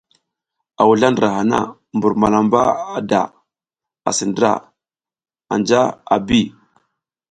[0.79, 1.59] A wuzla ndra hana,
[1.95, 2.61] mbur malamba
[3.09, 3.21] da
[4.09, 4.51] asi ndra
[5.53, 5.79] anja
[6.13, 6.41] a bi.